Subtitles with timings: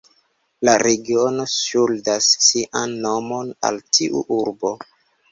[0.67, 4.73] La regiono ŝuldas sian nomon al tiu urbo.